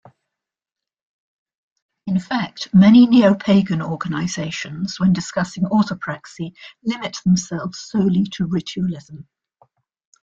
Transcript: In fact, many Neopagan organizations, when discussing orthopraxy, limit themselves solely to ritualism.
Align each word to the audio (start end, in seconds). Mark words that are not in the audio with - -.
In 2.07 2.19
fact, 2.19 2.73
many 2.73 3.05
Neopagan 3.05 3.87
organizations, 3.87 4.99
when 4.99 5.13
discussing 5.13 5.65
orthopraxy, 5.65 6.55
limit 6.83 7.17
themselves 7.23 7.77
solely 7.77 8.23
to 8.33 8.47
ritualism. 8.47 9.27